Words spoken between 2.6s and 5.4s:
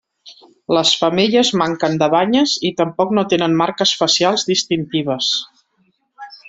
i tampoc no tenen marques facials distintives.